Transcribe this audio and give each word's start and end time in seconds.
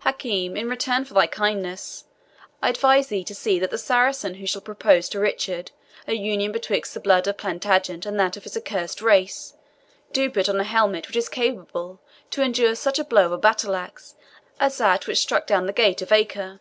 Hakim, 0.00 0.56
in 0.56 0.68
return 0.68 1.04
for 1.04 1.14
thy 1.14 1.28
kindness, 1.28 2.06
I 2.60 2.70
advise 2.70 3.06
thee 3.06 3.22
to 3.22 3.34
see 3.36 3.60
that 3.60 3.70
the 3.70 3.78
Saracen 3.78 4.34
who 4.34 4.44
shall 4.48 4.60
propose 4.60 5.08
to 5.10 5.20
Richard 5.20 5.70
a 6.08 6.14
union 6.14 6.50
betwixt 6.50 6.92
the 6.92 6.98
blood 6.98 7.28
of 7.28 7.36
Plantagenet 7.38 8.04
and 8.04 8.18
that 8.18 8.36
of 8.36 8.42
his 8.42 8.56
accursed 8.56 9.00
race 9.00 9.54
do 10.10 10.28
put 10.28 10.48
on 10.48 10.58
a 10.58 10.64
helmet 10.64 11.06
which 11.06 11.16
is 11.16 11.28
capable 11.28 12.00
to 12.32 12.42
endure 12.42 12.74
such 12.74 12.98
a 12.98 13.04
blow 13.04 13.26
of 13.26 13.30
a 13.34 13.38
battle 13.38 13.76
axe 13.76 14.16
as 14.58 14.76
that 14.78 15.06
which 15.06 15.18
struck 15.20 15.46
down 15.46 15.66
the 15.66 15.72
gate 15.72 16.02
of 16.02 16.10
Acre. 16.10 16.58